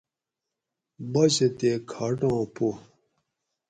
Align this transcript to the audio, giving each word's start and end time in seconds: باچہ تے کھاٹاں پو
باچہ 1.11 1.47
تے 1.57 1.69
کھاٹاں 1.91 2.41
پو 2.55 2.67